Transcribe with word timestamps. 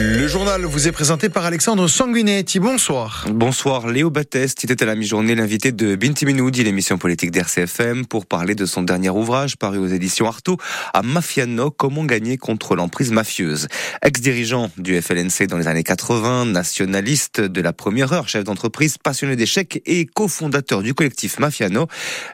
Le 0.00 0.17
journal 0.28 0.62
vous 0.66 0.86
est 0.86 0.92
présenté 0.92 1.30
par 1.30 1.46
Alexandre 1.46 1.88
Sanguinetti. 1.88 2.60
Bonsoir. 2.60 3.24
Bonsoir. 3.30 3.88
Léo 3.88 4.10
Batteste 4.10 4.62
était 4.62 4.82
à 4.82 4.86
la 4.86 4.94
mi-journée 4.94 5.34
l'invité 5.34 5.72
de 5.72 5.96
Binti 5.96 6.26
Minoudi, 6.26 6.64
l'émission 6.64 6.98
politique 6.98 7.30
d'RCFM, 7.30 8.04
pour 8.04 8.26
parler 8.26 8.54
de 8.54 8.66
son 8.66 8.82
dernier 8.82 9.08
ouvrage 9.08 9.56
paru 9.56 9.78
aux 9.78 9.86
éditions 9.86 10.26
Artaud, 10.26 10.58
à 10.92 11.00
Mafiano, 11.00 11.70
comment 11.70 12.04
gagner 12.04 12.36
contre 12.36 12.76
l'emprise 12.76 13.10
mafieuse. 13.10 13.68
Ex-dirigeant 14.02 14.70
du 14.76 15.00
FLNC 15.00 15.46
dans 15.48 15.56
les 15.56 15.66
années 15.66 15.82
80, 15.82 16.44
nationaliste 16.46 17.40
de 17.40 17.60
la 17.62 17.72
première 17.72 18.12
heure, 18.12 18.28
chef 18.28 18.44
d'entreprise, 18.44 18.98
passionné 18.98 19.34
d'échecs 19.34 19.80
et 19.86 20.04
cofondateur 20.04 20.82
du 20.82 20.92
collectif 20.92 21.38
Mafiano, 21.38 21.86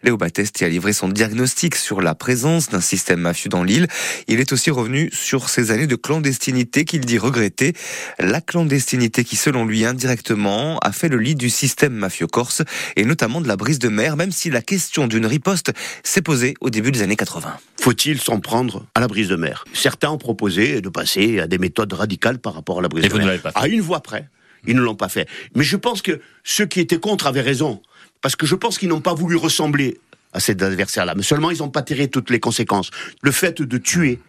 Léo 0.03 0.17
Batteste 0.17 0.61
y 0.61 0.65
a 0.65 0.69
livré 0.69 0.93
son 0.93 1.09
diagnostic 1.09 1.77
sur 1.77 2.01
la 2.01 2.17
présence 2.17 2.71
d'un 2.71 2.81
système 2.81 3.21
mafieux 3.21 3.51
dans 3.51 3.63
l'île. 3.63 3.87
Il 4.27 4.41
est 4.41 4.53
aussi 4.53 4.73
revenu 4.73 5.11
sur 5.13 5.49
ses 5.49 5.71
années 5.71 5.87
de 5.87 5.97
clandestinité 5.97 6.85
qu'il 6.85 7.03
dit 7.03 7.19
regretter 7.19 7.75
la 8.19 8.41
clandestinité 8.41 9.25
qui, 9.25 9.37
selon 9.37 9.65
lui, 9.65 9.85
indirectement, 9.85 10.79
a 10.79 10.93
fait 10.93 11.09
le 11.09 11.19
lit 11.19 11.35
du 11.35 11.51
système 11.51 11.93
mafieux 11.95 12.27
corse 12.27 12.63
et 12.97 13.05
notamment 13.05 13.41
de 13.41 13.49
la 13.49 13.57
brise 13.57 13.79
de 13.79 13.89
mer, 13.89 14.17
même 14.17 14.33
si 14.33 14.51
la 14.51 14.63
question 14.63 15.07
d'une 15.07 15.27
riposte 15.27 15.73
s'est 16.03 16.23
posée 16.23 16.55
au 16.61 16.71
début 16.71 16.91
des 16.91 17.03
années 17.03 17.17
80. 17.17 17.57
Faut-il 17.81 18.21
s'en 18.21 18.41
prendre 18.41 18.87
à 18.95 19.01
la 19.01 19.09
brise 19.09 19.29
de 19.29 19.37
mer? 19.37 19.65
Certains 19.73 20.11
ont 20.11 20.19
proposé 20.19 20.81
de 20.81 20.89
passer 20.89 21.41
à 21.41 21.47
des 21.47 21.59
méthodes 21.59 21.93
radicales 21.93 22.39
par 22.39 22.55
rapport 22.55 22.79
à 22.79 22.83
la 22.83 22.89
brise 22.89 23.09
de 23.09 23.19
mer. 23.19 23.41
À 23.55 23.69
une 23.69 23.81
voix 23.81 24.01
près. 24.01 24.29
Ils 24.67 24.77
ne 24.77 24.81
l'ont 24.81 24.95
pas 24.95 25.09
fait. 25.09 25.29
Mais 25.55 25.65
je 25.65 25.77
pense 25.77 26.01
que 26.01 26.21
ceux 26.43 26.67
qui 26.67 26.81
étaient 26.81 26.99
contre 26.99 27.27
avaient 27.27 27.43
raison. 27.43 27.83
Parce 28.23 28.37
que 28.37 28.47
je 28.47 28.55
pense 28.55 28.79
qu'ils 28.79 28.89
n'ont 28.89 29.03
pas 29.03 29.13
voulu 29.13 29.37
ressembler 29.37 30.01
à 30.33 30.41
cet 30.41 30.63
adversaire-là. 30.63 31.15
Mais 31.15 31.23
seulement, 31.23 31.51
ils 31.51 31.59
n'ont 31.59 31.69
pas 31.69 31.83
tiré 31.83 32.09
toutes 32.09 32.31
les 32.31 32.41
conséquences. 32.41 32.91
Le 33.23 33.31
fait 33.31 33.61
de 33.61 33.79
tuer 33.79 34.21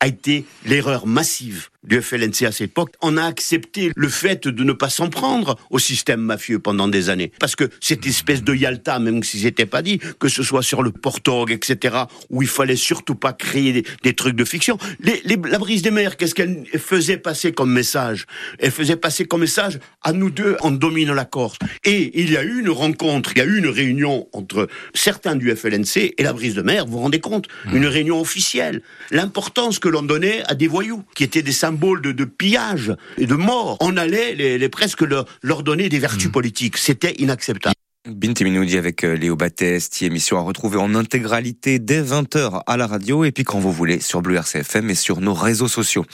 a 0.00 0.08
été 0.08 0.44
l'erreur 0.66 1.06
massive 1.06 1.68
du 1.84 2.00
FLNC 2.00 2.44
à 2.46 2.52
cette 2.52 2.62
époque, 2.62 2.94
on 3.02 3.16
a 3.16 3.24
accepté 3.24 3.90
le 3.94 4.08
fait 4.08 4.48
de 4.48 4.64
ne 4.64 4.72
pas 4.72 4.88
s'en 4.88 5.08
prendre 5.08 5.56
au 5.70 5.78
système 5.78 6.20
mafieux 6.20 6.58
pendant 6.58 6.88
des 6.88 7.10
années. 7.10 7.32
Parce 7.38 7.56
que 7.56 7.68
cette 7.80 8.06
espèce 8.06 8.42
de 8.42 8.54
Yalta, 8.54 8.98
même 8.98 9.22
si 9.22 9.40
c'était 9.40 9.66
pas 9.66 9.82
dit, 9.82 10.00
que 10.18 10.28
ce 10.28 10.42
soit 10.42 10.62
sur 10.62 10.82
le 10.82 10.90
Portorg, 10.90 11.50
etc., 11.50 11.96
où 12.30 12.42
il 12.42 12.48
fallait 12.48 12.76
surtout 12.76 13.14
pas 13.14 13.32
créer 13.32 13.84
des, 14.02 14.14
trucs 14.14 14.36
de 14.36 14.44
fiction. 14.44 14.78
Les, 15.00 15.22
la 15.24 15.58
brise 15.58 15.82
des 15.82 15.90
mers, 15.90 16.16
qu'est-ce 16.16 16.34
qu'elle 16.34 16.64
faisait 16.78 17.16
passer 17.16 17.52
comme 17.52 17.72
message? 17.72 18.26
Elle 18.58 18.70
faisait 18.70 18.96
passer 18.96 19.24
comme 19.24 19.40
message 19.40 19.78
à 20.02 20.12
nous 20.12 20.30
deux, 20.30 20.56
on 20.62 20.70
domine 20.70 21.12
la 21.12 21.24
Corse. 21.24 21.58
Et 21.84 22.20
il 22.20 22.30
y 22.30 22.36
a 22.36 22.42
eu 22.42 22.60
une 22.60 22.70
rencontre, 22.70 23.32
il 23.34 23.38
y 23.38 23.42
a 23.42 23.44
eu 23.44 23.58
une 23.58 23.66
réunion 23.66 24.28
entre 24.32 24.68
certains 24.94 25.36
du 25.36 25.54
FLNC 25.54 26.14
et 26.16 26.22
la 26.22 26.32
brise 26.32 26.54
de 26.54 26.62
mer, 26.62 26.86
vous 26.86 26.92
vous 26.92 26.98
rendez 27.00 27.20
compte? 27.20 27.48
Mmh. 27.66 27.76
Une 27.76 27.86
réunion 27.86 28.20
officielle. 28.20 28.82
L'importance 29.10 29.78
que 29.78 29.88
l'on 29.88 30.02
donnait 30.02 30.42
à 30.46 30.54
des 30.54 30.68
voyous, 30.68 31.04
qui 31.14 31.24
étaient 31.24 31.42
des 31.42 31.52
symbole 31.74 32.00
de, 32.02 32.24
pillage 32.24 32.94
et 33.18 33.26
de 33.26 33.34
mort. 33.34 33.76
On 33.80 33.96
allait 33.96 34.34
les, 34.34 34.68
presque 34.68 35.02
leur, 35.02 35.24
leur, 35.42 35.62
donner 35.62 35.88
des 35.88 35.98
vertus 35.98 36.28
mmh. 36.28 36.32
politiques. 36.32 36.76
C'était 36.76 37.14
inacceptable. 37.18 37.73
Binti 38.06 38.44
Minoudi 38.44 38.76
avec 38.76 39.02
euh, 39.02 39.16
Léo 39.16 39.34
Battesti, 39.34 40.04
émission 40.04 40.36
à 40.36 40.42
retrouver 40.42 40.76
en 40.76 40.94
intégralité 40.94 41.78
dès 41.78 42.02
20h 42.02 42.60
à 42.66 42.76
la 42.76 42.86
radio 42.86 43.24
et 43.24 43.32
puis 43.32 43.44
quand 43.44 43.58
vous 43.58 43.72
voulez 43.72 43.98
sur 43.98 44.20
Bleu 44.20 44.36
RCFM 44.36 44.90
et 44.90 44.94
sur 44.94 45.22
nos 45.22 45.32
réseaux 45.32 45.68
sociaux. 45.68 46.04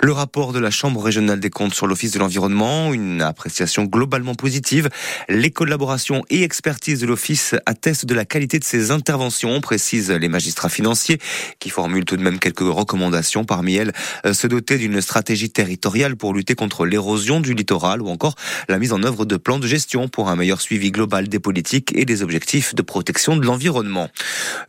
Le 0.00 0.12
rapport 0.12 0.52
de 0.52 0.60
la 0.60 0.70
Chambre 0.70 1.02
régionale 1.02 1.40
des 1.40 1.50
comptes 1.50 1.74
sur 1.74 1.88
l'Office 1.88 2.12
de 2.12 2.20
l'environnement, 2.20 2.92
une 2.92 3.22
appréciation 3.22 3.86
globalement 3.86 4.36
positive. 4.36 4.88
Les 5.28 5.50
collaborations 5.50 6.22
et 6.30 6.44
expertises 6.44 7.00
de 7.00 7.06
l'Office 7.08 7.56
attestent 7.66 8.06
de 8.06 8.14
la 8.14 8.24
qualité 8.24 8.60
de 8.60 8.64
ses 8.64 8.92
interventions, 8.92 9.60
précisent 9.60 10.12
les 10.12 10.28
magistrats 10.28 10.68
financiers 10.68 11.18
qui 11.58 11.70
formulent 11.70 12.04
tout 12.04 12.16
de 12.16 12.22
même 12.22 12.38
quelques 12.38 12.60
recommandations. 12.60 13.44
Parmi 13.44 13.74
elles, 13.74 13.92
euh, 14.26 14.32
se 14.32 14.46
doter 14.46 14.78
d'une 14.78 15.00
stratégie 15.00 15.50
territoriale 15.50 16.14
pour 16.14 16.34
lutter 16.34 16.54
contre 16.54 16.86
l'érosion 16.86 17.40
du 17.40 17.54
littoral 17.54 18.00
ou 18.00 18.10
encore 18.10 18.36
la 18.68 18.78
mise 18.78 18.92
en 18.92 19.02
œuvre 19.02 19.24
de 19.24 19.36
plans 19.36 19.58
de 19.58 19.66
gestion 19.66 20.06
pour 20.06 20.28
un 20.28 20.36
meilleur 20.36 20.60
suivi 20.60 20.92
global 20.92 21.30
des 21.32 21.40
politiques 21.40 21.92
et 21.96 22.04
des 22.04 22.22
objectifs 22.22 22.74
de 22.74 22.82
protection 22.82 23.36
de 23.36 23.44
l'environnement. 23.44 24.08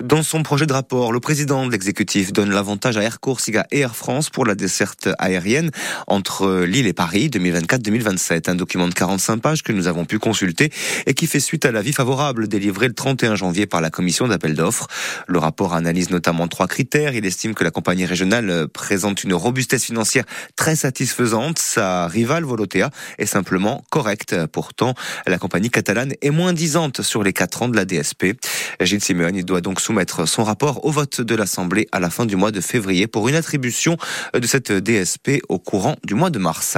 Dans 0.02 0.24
son 0.24 0.42
projet 0.42 0.66
de 0.66 0.74
rapport, 0.74 1.12
le 1.12 1.20
président 1.20 1.68
de 1.68 1.72
l'exécutif 1.72 2.34
donne 2.34 2.50
l'avantage 2.50 2.98
à 2.98 3.04
Air 3.04 3.20
Corsica 3.20 3.68
et 3.72 3.82
Air 3.82 3.96
France 3.96 4.30
pour 4.30 4.46
la 4.46 4.56
desserte 4.56 5.10
aérienne 5.20 5.70
entre 6.08 6.64
Lille 6.64 6.88
et 6.88 6.94
Paris 6.94 7.30
2024-2027. 7.30 8.50
Un 8.50 8.56
document 8.56 8.88
de 8.88 8.94
45 8.94 9.42
pages 9.42 9.62
que 9.62 9.74
nous 9.74 9.88
avons 9.88 10.06
pu 10.06 10.20
consulter 10.20 10.72
et 11.06 11.14
qui 11.14 11.28
fait 11.28 11.42
suite 11.42 11.66
à 11.66 11.72
l'avis 11.72 11.94
favorable 11.94 12.48
délivré 12.48 12.88
le 12.88 12.94
31 12.94 13.36
janvier 13.36 13.68
par 13.68 13.82
la 13.82 13.90
commission 13.90 14.28
d'appel 14.28 14.56
d'offres. 14.56 14.88
Le 15.28 15.40
rapport 15.40 15.74
analyse 15.74 16.10
notamment 16.10 16.48
trois 16.48 16.68
critères. 16.68 17.14
Il 17.14 17.26
estime 17.26 17.54
que 17.54 17.66
la 17.66 17.72
compagnie 17.72 18.06
régionale 18.06 18.68
présente 18.70 19.26
une 19.26 19.34
robustesse 19.34 19.84
financière 19.84 20.24
très 20.56 20.78
satisfaisante. 20.78 21.60
Sa 21.60 22.08
rivale 22.08 22.46
Volotea 22.46 22.90
est 23.18 23.26
simplement 23.26 23.84
correcte. 23.92 24.36
Pourtant, 24.48 24.94
la 25.28 25.38
compagnie 25.38 25.70
catalane 25.70 26.14
est 26.22 26.30
moins 26.30 26.53
disante 26.54 27.02
sur 27.02 27.24
les 27.24 27.34
quatre 27.34 27.62
ans 27.62 27.68
de 27.68 27.76
la 27.76 27.86
DSP. 27.86 28.38
Gilles 28.80 29.04
Simeone 29.04 29.42
doit 29.42 29.62
donc 29.62 29.82
soumettre 29.82 30.28
son 30.28 30.44
rapport 30.44 30.86
au 30.86 30.92
vote 30.92 31.22
de 31.22 31.36
l'Assemblée 31.36 31.88
à 31.92 32.00
la 32.00 32.10
fin 32.10 32.26
du 32.26 32.36
mois 32.36 32.52
de 32.52 32.62
février 32.62 33.08
pour 33.08 33.28
une 33.28 33.36
attribution 33.36 33.98
de 34.34 34.48
cette 34.48 34.72
DSP 34.72 35.42
au 35.50 35.60
courant 35.60 35.96
du 36.04 36.16
mois 36.16 36.30
de 36.30 36.40
mars. 36.40 36.78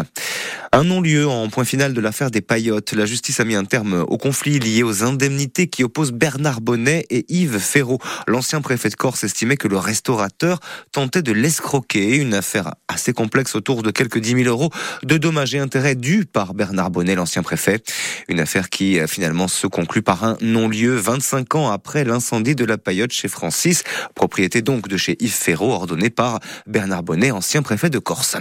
Un 0.76 0.84
non-lieu 0.84 1.26
en 1.26 1.48
point 1.48 1.64
final 1.64 1.94
de 1.94 2.02
l'affaire 2.02 2.30
des 2.30 2.42
paillotes. 2.42 2.92
La 2.92 3.06
justice 3.06 3.40
a 3.40 3.46
mis 3.46 3.56
un 3.56 3.64
terme 3.64 4.04
au 4.10 4.18
conflit 4.18 4.60
lié 4.60 4.84
aux 4.84 5.06
indemnités 5.06 5.68
qui 5.68 5.86
opposent 5.86 6.12
Bernard 6.12 6.60
Bonnet 6.60 7.06
et 7.10 7.26
Yves 7.30 7.60
Ferraud. 7.60 8.00
L'ancien 8.28 8.60
préfet 8.60 8.90
de 8.90 8.96
Corse 8.96 9.24
estimait 9.24 9.56
que 9.56 9.70
le 9.70 9.78
restaurateur 9.78 10.60
tentait 10.92 11.22
de 11.22 11.32
l'escroquer. 11.32 12.18
Une 12.18 12.34
affaire 12.34 12.74
assez 12.90 13.14
complexe 13.14 13.56
autour 13.56 13.84
de 13.84 13.92
quelques 13.92 14.20
10 14.20 14.44
000 14.44 14.50
euros 14.50 14.70
de 15.04 15.18
dommages 15.18 15.56
et 15.56 15.60
intérêts 15.60 15.96
dus 15.96 16.26
par 16.26 16.54
Bernard 16.54 16.92
Bonnet, 16.92 17.16
l'ancien 17.16 17.42
préfet. 17.42 17.82
Une 18.28 18.42
affaire 18.42 18.70
qui 18.70 19.00
finalement 19.08 19.48
se 19.48 19.68
conclut 19.68 20.02
par 20.02 20.26
un 20.26 20.36
non-lieu 20.42 20.98
25 20.98 21.56
ans 21.56 21.72
après 21.72 22.04
l'incendie 22.04 22.54
de 22.54 22.66
la 22.66 22.78
paillote 22.78 23.14
chez 23.14 23.30
Francis, 23.30 23.86
propriété 24.14 24.62
donc 24.62 24.90
de 24.90 24.98
chez 24.98 25.16
Yves 25.22 25.32
Ferraud, 25.32 25.72
ordonné 25.72 26.10
par 26.10 26.42
Bernard 26.68 27.04
Bonnet, 27.04 27.32
ancien 27.32 27.62
préfet 27.62 27.90
de 27.90 28.00
Corse. 28.00 28.36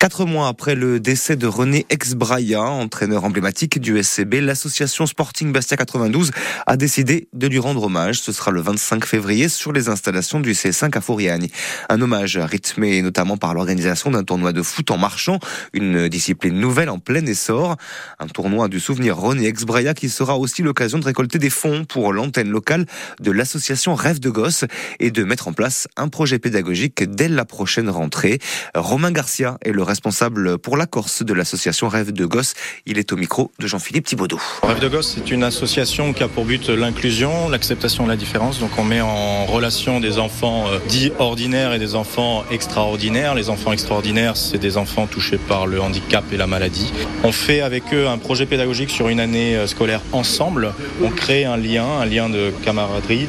Quatre 0.00 0.24
mois 0.24 0.48
après 0.48 0.74
le 0.74 0.98
décès 0.98 1.36
de 1.36 1.46
René 1.46 1.84
Exbraya, 1.90 2.62
entraîneur 2.62 3.24
emblématique 3.24 3.78
du 3.78 4.02
SCB, 4.02 4.36
l'association 4.40 5.04
Sporting 5.04 5.52
Bastia 5.52 5.76
92 5.76 6.30
a 6.66 6.78
décidé 6.78 7.28
de 7.34 7.46
lui 7.46 7.58
rendre 7.58 7.82
hommage. 7.82 8.18
Ce 8.18 8.32
sera 8.32 8.50
le 8.50 8.62
25 8.62 9.04
février 9.04 9.50
sur 9.50 9.72
les 9.72 9.90
installations 9.90 10.40
du 10.40 10.52
C5 10.52 10.96
à 10.96 11.02
Fouriagne. 11.02 11.48
Un 11.90 12.00
hommage 12.00 12.38
rythmé 12.38 13.02
notamment 13.02 13.36
par 13.36 13.52
l'organisation 13.52 14.10
d'un 14.10 14.24
tournoi 14.24 14.54
de 14.54 14.62
foot 14.62 14.90
en 14.90 14.96
marchant, 14.96 15.38
une 15.74 16.08
discipline 16.08 16.58
nouvelle 16.58 16.88
en 16.88 16.98
plein 16.98 17.26
essor. 17.26 17.76
Un 18.18 18.26
tournoi 18.26 18.68
du 18.68 18.80
souvenir 18.80 19.18
René 19.18 19.48
Exbraya 19.48 19.92
qui 19.92 20.08
sera 20.08 20.38
aussi 20.38 20.62
l'occasion 20.62 20.98
de 20.98 21.04
récolter 21.04 21.38
des 21.38 21.50
fonds 21.50 21.84
pour 21.84 22.14
l'antenne 22.14 22.48
locale 22.48 22.86
de 23.20 23.30
l'association 23.30 23.94
Rêve 23.94 24.18
de 24.18 24.30
Gosse 24.30 24.64
et 24.98 25.10
de 25.10 25.24
mettre 25.24 25.46
en 25.46 25.52
place 25.52 25.88
un 25.98 26.08
projet 26.08 26.38
pédagogique 26.38 27.04
dès 27.04 27.28
la 27.28 27.44
prochaine 27.44 27.90
rentrée. 27.90 28.38
Romain 28.74 29.12
Garcia 29.12 29.58
le 29.66 29.89
responsable 29.90 30.58
pour 30.58 30.76
la 30.76 30.86
Corse 30.86 31.22
de 31.22 31.34
l'association 31.34 31.88
Rêve 31.88 32.12
de 32.12 32.24
Gosse. 32.24 32.54
Il 32.86 32.96
est 32.98 33.12
au 33.12 33.16
micro 33.16 33.50
de 33.58 33.66
Jean-Philippe 33.66 34.06
Thibaudot. 34.06 34.40
Rêve 34.62 34.80
de 34.80 34.88
Gosse, 34.88 35.16
c'est 35.16 35.30
une 35.30 35.42
association 35.42 36.12
qui 36.12 36.22
a 36.22 36.28
pour 36.28 36.44
but 36.44 36.68
l'inclusion, 36.68 37.48
l'acceptation 37.48 38.04
de 38.04 38.08
la 38.08 38.16
différence. 38.16 38.60
Donc 38.60 38.70
on 38.78 38.84
met 38.84 39.00
en 39.00 39.46
relation 39.46 40.00
des 40.00 40.18
enfants 40.18 40.66
euh, 40.68 40.78
dits 40.88 41.12
ordinaires 41.18 41.72
et 41.72 41.78
des 41.78 41.94
enfants 41.94 42.44
extraordinaires. 42.50 43.34
Les 43.34 43.50
enfants 43.50 43.72
extraordinaires, 43.72 44.36
c'est 44.36 44.58
des 44.58 44.76
enfants 44.76 45.06
touchés 45.06 45.38
par 45.38 45.66
le 45.66 45.80
handicap 45.80 46.24
et 46.32 46.36
la 46.36 46.46
maladie. 46.46 46.92
On 47.24 47.32
fait 47.32 47.60
avec 47.60 47.92
eux 47.92 48.06
un 48.06 48.18
projet 48.18 48.46
pédagogique 48.46 48.90
sur 48.90 49.08
une 49.08 49.20
année 49.20 49.56
euh, 49.56 49.66
scolaire 49.66 50.00
ensemble. 50.12 50.72
On 51.02 51.10
crée 51.10 51.44
un 51.44 51.56
lien, 51.56 51.86
un 52.00 52.06
lien 52.06 52.28
de 52.28 52.52
camaraderie, 52.64 53.26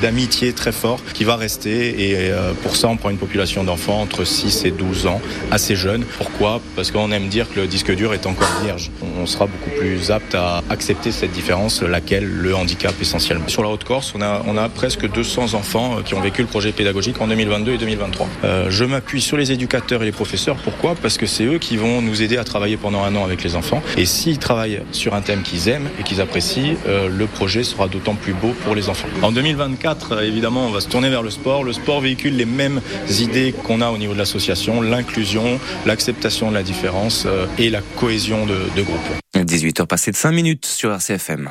d'amitié 0.00 0.52
très 0.52 0.72
fort 0.72 1.00
qui 1.14 1.24
va 1.24 1.36
rester. 1.36 2.10
Et 2.10 2.30
euh, 2.30 2.52
pour 2.62 2.76
ça, 2.76 2.88
on 2.88 2.96
prend 2.96 3.10
une 3.10 3.18
population 3.18 3.64
d'enfants 3.64 4.00
entre 4.00 4.24
6 4.24 4.64
et 4.64 4.70
12 4.70 5.06
ans, 5.06 5.20
assez 5.50 5.74
pourquoi? 6.04 6.60
Parce 6.74 6.90
qu'on 6.90 7.10
aime 7.12 7.28
dire 7.28 7.48
que 7.52 7.60
le 7.60 7.66
disque 7.66 7.94
dur 7.94 8.14
est 8.14 8.26
encore 8.26 8.48
vierge. 8.62 8.90
On 9.20 9.26
sera 9.26 9.46
beaucoup 9.46 9.70
plus 9.70 10.10
apte 10.10 10.34
à 10.34 10.62
accepter 10.70 11.12
cette 11.12 11.32
différence, 11.32 11.82
laquelle 11.82 12.26
le 12.26 12.54
handicap 12.54 12.94
essentiellement. 13.00 13.48
Sur 13.48 13.62
la 13.62 13.68
Haute-Corse, 13.68 14.12
on 14.16 14.22
a, 14.22 14.42
on 14.46 14.56
a 14.56 14.68
presque 14.68 15.10
200 15.10 15.54
enfants 15.54 15.98
euh, 15.98 16.02
qui 16.02 16.14
ont 16.14 16.20
vécu 16.20 16.42
le 16.42 16.48
projet 16.48 16.72
pédagogique 16.72 17.20
en 17.20 17.26
2022 17.28 17.72
et 17.72 17.78
2023. 17.78 18.28
Euh, 18.44 18.66
je 18.70 18.84
m'appuie 18.84 19.20
sur 19.20 19.36
les 19.36 19.52
éducateurs 19.52 20.02
et 20.02 20.06
les 20.06 20.12
professeurs. 20.12 20.56
Pourquoi? 20.56 20.94
Parce 20.94 21.18
que 21.18 21.26
c'est 21.26 21.44
eux 21.44 21.58
qui 21.58 21.76
vont 21.76 22.02
nous 22.02 22.22
aider 22.22 22.36
à 22.36 22.44
travailler 22.44 22.76
pendant 22.76 23.02
un 23.02 23.14
an 23.16 23.24
avec 23.24 23.42
les 23.42 23.56
enfants. 23.56 23.82
Et 23.96 24.06
s'ils 24.06 24.38
travaillent 24.38 24.82
sur 24.92 25.14
un 25.14 25.20
thème 25.20 25.42
qu'ils 25.42 25.68
aiment 25.68 25.88
et 26.00 26.02
qu'ils 26.02 26.20
apprécient, 26.20 26.76
euh, 26.86 27.08
le 27.08 27.26
projet 27.26 27.62
sera 27.62 27.88
d'autant 27.88 28.14
plus 28.14 28.34
beau 28.34 28.54
pour 28.64 28.74
les 28.74 28.88
enfants. 28.88 29.08
En 29.22 29.32
2024, 29.32 30.22
évidemment, 30.22 30.66
on 30.66 30.70
va 30.70 30.80
se 30.80 30.88
tourner 30.88 31.10
vers 31.10 31.22
le 31.22 31.30
sport. 31.30 31.64
Le 31.64 31.72
sport 31.72 32.00
véhicule 32.00 32.36
les 32.36 32.44
mêmes 32.44 32.80
idées 33.20 33.54
qu'on 33.64 33.80
a 33.80 33.90
au 33.90 33.98
niveau 33.98 34.12
de 34.12 34.18
l'association, 34.18 34.80
l'inclusion, 34.80 35.58
l'acceptation 35.86 36.50
de 36.50 36.54
la 36.54 36.62
différence 36.62 37.24
euh, 37.26 37.46
et 37.58 37.70
la 37.70 37.80
cohésion 37.96 38.44
de, 38.44 38.58
de 38.76 38.82
groupe. 38.82 39.00
18h 39.34 39.86
passées 39.86 40.10
de 40.10 40.16
5 40.16 40.32
minutes 40.32 40.66
sur 40.66 40.92
RCFM. 40.92 41.50